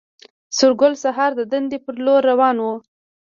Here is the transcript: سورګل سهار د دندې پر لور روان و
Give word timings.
سورګل 0.57 0.93
سهار 1.03 1.31
د 1.39 1.41
دندې 1.51 1.77
پر 1.85 1.95
لور 2.05 2.21
روان 2.31 2.55
و 2.63 2.67